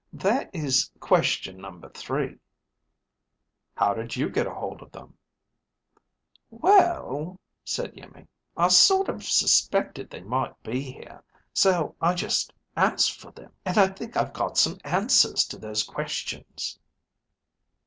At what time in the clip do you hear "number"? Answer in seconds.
1.61-1.87